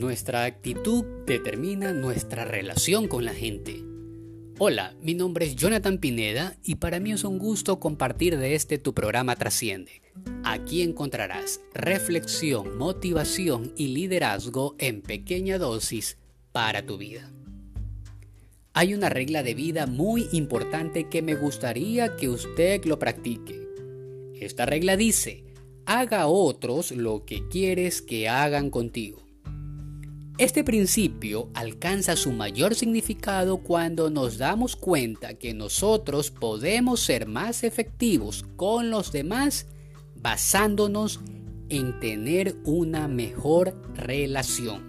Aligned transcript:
nuestra 0.00 0.44
actitud 0.44 1.04
determina 1.26 1.92
nuestra 1.92 2.44
relación 2.44 3.08
con 3.08 3.24
la 3.24 3.32
gente. 3.32 3.82
Hola, 4.58 4.94
mi 5.02 5.14
nombre 5.14 5.46
es 5.46 5.56
Jonathan 5.56 5.98
Pineda 5.98 6.56
y 6.62 6.76
para 6.76 7.00
mí 7.00 7.12
es 7.12 7.24
un 7.24 7.38
gusto 7.38 7.78
compartir 7.78 8.38
de 8.38 8.54
este 8.54 8.78
tu 8.78 8.94
programa 8.94 9.36
Trasciende. 9.36 10.02
Aquí 10.44 10.82
encontrarás 10.82 11.60
reflexión, 11.74 12.78
motivación 12.78 13.72
y 13.76 13.88
liderazgo 13.88 14.76
en 14.78 15.02
pequeña 15.02 15.58
dosis 15.58 16.18
para 16.52 16.86
tu 16.86 16.96
vida. 16.96 17.30
Hay 18.72 18.94
una 18.94 19.08
regla 19.08 19.42
de 19.42 19.54
vida 19.54 19.86
muy 19.86 20.28
importante 20.32 21.08
que 21.08 21.22
me 21.22 21.34
gustaría 21.34 22.16
que 22.16 22.28
usted 22.28 22.84
lo 22.84 22.98
practique. 22.98 23.60
Esta 24.34 24.66
regla 24.66 24.96
dice, 24.96 25.44
haga 25.86 26.22
a 26.22 26.26
otros 26.28 26.92
lo 26.92 27.24
que 27.24 27.48
quieres 27.48 28.02
que 28.02 28.28
hagan 28.28 28.70
contigo. 28.70 29.25
Este 30.38 30.64
principio 30.64 31.48
alcanza 31.54 32.14
su 32.14 32.30
mayor 32.30 32.74
significado 32.74 33.56
cuando 33.56 34.10
nos 34.10 34.36
damos 34.36 34.76
cuenta 34.76 35.32
que 35.34 35.54
nosotros 35.54 36.30
podemos 36.30 37.00
ser 37.00 37.26
más 37.26 37.64
efectivos 37.64 38.44
con 38.56 38.90
los 38.90 39.12
demás 39.12 39.66
basándonos 40.20 41.20
en 41.70 41.98
tener 42.00 42.54
una 42.64 43.08
mejor 43.08 43.80
relación. 43.94 44.84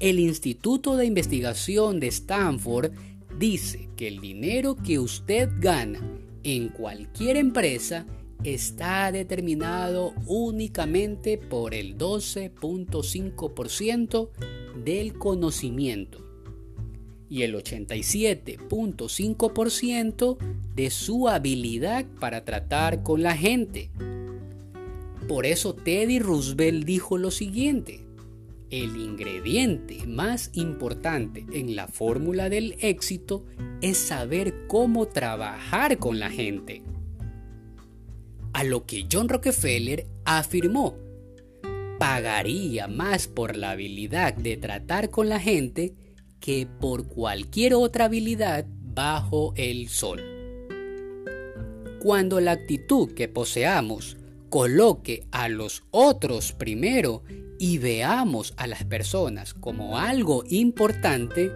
El 0.00 0.18
Instituto 0.18 0.96
de 0.96 1.06
Investigación 1.06 2.00
de 2.00 2.08
Stanford 2.08 2.90
dice 3.38 3.90
que 3.96 4.08
el 4.08 4.20
dinero 4.20 4.74
que 4.74 4.98
usted 4.98 5.50
gana 5.60 6.00
en 6.42 6.68
cualquier 6.70 7.36
empresa 7.36 8.06
está 8.44 9.10
determinado 9.12 10.14
únicamente 10.26 11.38
por 11.38 11.74
el 11.74 11.98
12.5% 11.98 14.30
del 14.84 15.14
conocimiento 15.14 16.28
y 17.30 17.42
el 17.42 17.54
87.5% 17.54 20.38
de 20.74 20.90
su 20.90 21.28
habilidad 21.28 22.06
para 22.20 22.42
tratar 22.44 23.02
con 23.02 23.22
la 23.22 23.36
gente. 23.36 23.90
Por 25.26 25.44
eso 25.44 25.74
Teddy 25.74 26.20
Roosevelt 26.20 26.86
dijo 26.86 27.18
lo 27.18 27.30
siguiente, 27.30 28.06
el 28.70 28.96
ingrediente 28.96 30.06
más 30.06 30.50
importante 30.54 31.44
en 31.52 31.76
la 31.76 31.86
fórmula 31.88 32.48
del 32.48 32.76
éxito 32.80 33.44
es 33.82 33.98
saber 33.98 34.66
cómo 34.66 35.08
trabajar 35.08 35.98
con 35.98 36.18
la 36.18 36.30
gente. 36.30 36.82
A 38.52 38.64
lo 38.64 38.86
que 38.86 39.06
John 39.10 39.28
Rockefeller 39.28 40.06
afirmó, 40.24 40.96
pagaría 41.98 42.88
más 42.88 43.28
por 43.28 43.56
la 43.56 43.72
habilidad 43.72 44.34
de 44.34 44.56
tratar 44.56 45.10
con 45.10 45.28
la 45.28 45.40
gente 45.40 45.94
que 46.40 46.66
por 46.66 47.08
cualquier 47.08 47.74
otra 47.74 48.06
habilidad 48.06 48.66
bajo 48.68 49.52
el 49.56 49.88
sol. 49.88 50.22
Cuando 52.00 52.40
la 52.40 52.52
actitud 52.52 53.12
que 53.12 53.28
poseamos 53.28 54.16
coloque 54.48 55.26
a 55.30 55.48
los 55.48 55.84
otros 55.90 56.52
primero 56.52 57.22
y 57.58 57.78
veamos 57.78 58.54
a 58.56 58.66
las 58.66 58.84
personas 58.84 59.52
como 59.52 59.98
algo 59.98 60.44
importante, 60.48 61.52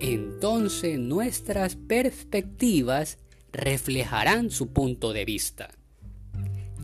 entonces 0.00 0.98
nuestras 0.98 1.76
perspectivas 1.76 3.18
reflejarán 3.52 4.50
su 4.50 4.72
punto 4.72 5.12
de 5.12 5.24
vista. 5.24 5.70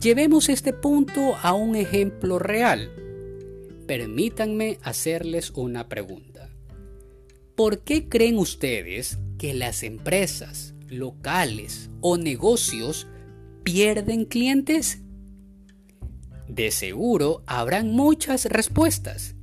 Llevemos 0.01 0.47
este 0.47 0.71
punto 0.71 1.35
a 1.41 1.53
un 1.53 1.75
ejemplo 1.75 2.39
real. 2.39 2.89
Permítanme 3.85 4.79
hacerles 4.81 5.51
una 5.51 5.89
pregunta. 5.89 6.49
¿Por 7.55 7.79
qué 7.79 8.07
creen 8.07 8.37
ustedes 8.37 9.19
que 9.37 9.53
las 9.53 9.83
empresas, 9.83 10.73
locales 10.87 11.89
o 11.99 12.15
negocios 12.17 13.07
pierden 13.63 14.23
clientes? 14.23 15.01
De 16.47 16.71
seguro 16.71 17.43
habrán 17.45 17.91
muchas 17.91 18.45
respuestas, 18.45 19.35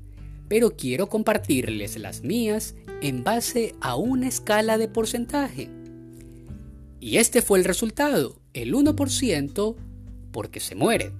pero 0.48 0.74
quiero 0.74 1.10
compartirles 1.10 1.98
las 1.98 2.22
mías 2.22 2.76
en 3.02 3.24
base 3.24 3.74
a 3.82 3.96
una 3.96 4.28
escala 4.28 4.78
de 4.78 4.88
porcentaje. 4.88 5.68
Y 6.98 7.18
este 7.18 7.42
fue 7.42 7.58
el 7.58 7.66
resultado, 7.66 8.40
el 8.54 8.72
1% 8.72 9.76
porque 10.36 10.60
se 10.60 10.74
mueren, 10.74 11.14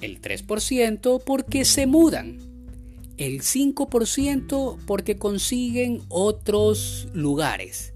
el 0.00 0.22
3% 0.22 1.22
porque 1.22 1.66
se 1.66 1.86
mudan, 1.86 2.38
el 3.18 3.42
5% 3.42 4.78
porque 4.86 5.18
consiguen 5.18 6.00
otros 6.08 7.08
lugares, 7.12 7.92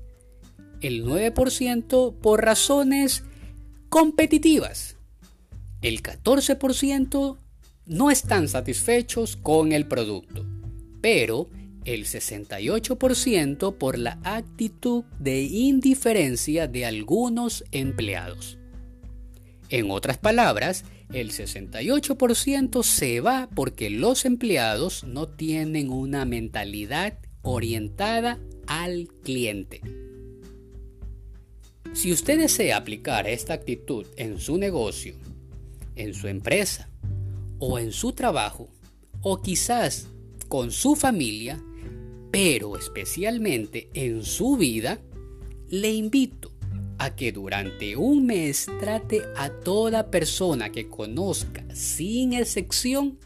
el 0.82 1.06
9% 1.06 2.14
por 2.20 2.44
razones 2.44 3.24
competitivas. 3.88 4.98
El 5.80 6.02
14% 6.02 7.38
no 7.86 8.10
están 8.10 8.46
satisfechos 8.46 9.36
con 9.36 9.72
el 9.72 9.88
producto, 9.88 10.44
pero 11.00 11.48
el 11.86 12.04
68% 12.04 13.78
por 13.78 13.96
la 13.96 14.18
actitud 14.22 15.04
de 15.18 15.44
indiferencia 15.44 16.68
de 16.68 16.84
algunos 16.84 17.64
empleados. 17.72 18.58
En 19.72 19.90
otras 19.90 20.18
palabras, 20.18 20.84
el 21.14 21.30
68% 21.32 22.82
se 22.82 23.20
va 23.22 23.48
porque 23.54 23.88
los 23.88 24.26
empleados 24.26 25.02
no 25.02 25.30
tienen 25.30 25.88
una 25.88 26.26
mentalidad 26.26 27.18
orientada 27.40 28.38
al 28.66 29.08
cliente. 29.24 29.80
Si 31.94 32.12
usted 32.12 32.38
desea 32.38 32.76
aplicar 32.76 33.26
esta 33.26 33.54
actitud 33.54 34.04
en 34.18 34.38
su 34.38 34.58
negocio, 34.58 35.14
en 35.96 36.12
su 36.12 36.28
empresa 36.28 36.90
o 37.58 37.78
en 37.78 37.92
su 37.92 38.12
trabajo 38.12 38.68
o 39.22 39.40
quizás 39.40 40.08
con 40.48 40.70
su 40.70 40.96
familia, 40.96 41.64
pero 42.30 42.76
especialmente 42.76 43.88
en 43.94 44.22
su 44.22 44.58
vida, 44.58 45.00
le 45.70 45.94
invito 45.94 46.51
a 47.02 47.16
que 47.16 47.32
durante 47.32 47.96
un 47.96 48.26
mes 48.26 48.66
trate 48.78 49.22
a 49.36 49.50
toda 49.50 50.08
persona 50.08 50.70
que 50.70 50.88
conozca 50.88 51.64
sin 51.74 52.32
excepción 52.32 53.18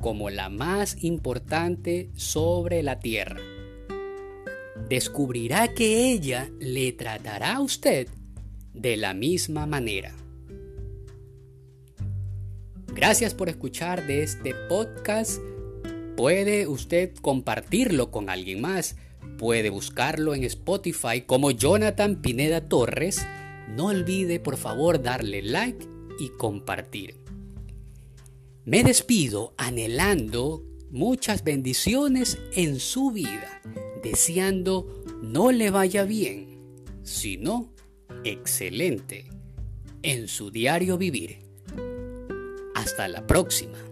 como 0.00 0.30
la 0.30 0.48
más 0.48 1.02
importante 1.02 2.10
sobre 2.14 2.84
la 2.84 3.00
tierra. 3.00 3.40
Descubrirá 4.88 5.74
que 5.74 6.12
ella 6.12 6.48
le 6.60 6.92
tratará 6.92 7.56
a 7.56 7.60
usted 7.60 8.06
de 8.72 8.96
la 8.96 9.14
misma 9.14 9.66
manera. 9.66 10.14
Gracias 12.94 13.34
por 13.34 13.48
escuchar 13.48 14.06
de 14.06 14.22
este 14.22 14.54
podcast. 14.68 15.40
Puede 16.16 16.68
usted 16.68 17.16
compartirlo 17.16 18.12
con 18.12 18.30
alguien 18.30 18.60
más. 18.60 18.94
Puede 19.36 19.70
buscarlo 19.70 20.34
en 20.34 20.44
Spotify 20.44 21.22
como 21.26 21.50
Jonathan 21.50 22.22
Pineda 22.22 22.68
Torres. 22.68 23.26
No 23.68 23.86
olvide 23.86 24.40
por 24.40 24.56
favor 24.56 25.02
darle 25.02 25.42
like 25.42 25.86
y 26.18 26.30
compartir. 26.30 27.16
Me 28.64 28.84
despido 28.84 29.54
anhelando 29.56 30.62
muchas 30.90 31.44
bendiciones 31.44 32.38
en 32.52 32.80
su 32.80 33.10
vida, 33.10 33.62
deseando 34.02 35.04
no 35.22 35.52
le 35.52 35.70
vaya 35.70 36.04
bien, 36.04 36.58
sino 37.02 37.72
excelente 38.24 39.26
en 40.02 40.28
su 40.28 40.50
diario 40.50 40.98
vivir. 40.98 41.38
Hasta 42.74 43.08
la 43.08 43.26
próxima. 43.26 43.87